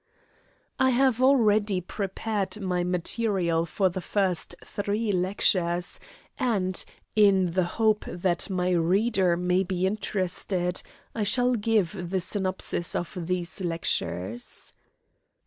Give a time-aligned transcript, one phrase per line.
[0.79, 5.99] I have already prepared my material for the first three lectures
[6.39, 6.83] and,
[7.15, 10.81] in the hope that my reader may be interested,
[11.13, 14.73] I shall give the synopsis of these lectures.